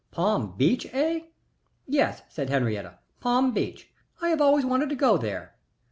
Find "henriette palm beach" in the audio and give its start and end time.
2.49-3.91